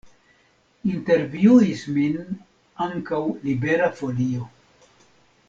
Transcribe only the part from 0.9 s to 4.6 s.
Intervjuis min ankaŭ Libera Folio.